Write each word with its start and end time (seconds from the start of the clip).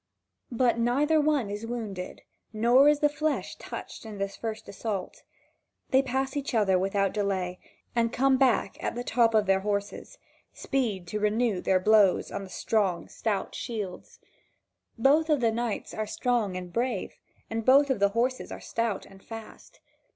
But 0.51 0.79
neither 0.79 1.21
one 1.21 1.51
is 1.51 1.67
wounded, 1.67 2.23
nor 2.51 2.89
is 2.89 3.01
the 3.01 3.07
flesh 3.07 3.55
touched 3.57 4.03
in 4.03 4.17
this 4.17 4.35
first 4.35 4.67
assault. 4.67 5.21
They 5.91 6.01
pass 6.01 6.35
each 6.35 6.55
other 6.55 6.79
without 6.79 7.13
delay, 7.13 7.59
and 7.95 8.11
come 8.11 8.35
back 8.35 8.81
at 8.83 8.95
the 8.95 9.03
top 9.03 9.35
of 9.35 9.45
their 9.45 9.59
horses: 9.59 10.17
speed 10.53 11.05
to 11.09 11.19
renew 11.19 11.61
their 11.61 11.79
blows 11.79 12.31
on 12.31 12.43
the 12.43 12.49
strong, 12.49 13.07
stout 13.09 13.53
shields. 13.53 14.17
Both 14.97 15.29
of 15.29 15.39
the 15.39 15.51
knights 15.51 15.93
are 15.93 16.07
strong 16.07 16.57
and 16.57 16.73
brave, 16.73 17.19
and 17.47 17.63
both 17.63 17.91
of 17.91 17.99
the 17.99 18.09
horses 18.09 18.51
are 18.51 18.59
stout 18.59 19.05
and 19.05 19.23
fast. 19.23 19.81